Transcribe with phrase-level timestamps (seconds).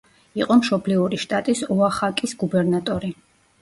[0.39, 3.19] იყო მშობლიური შტატის ოახაკის გუბერნატორი.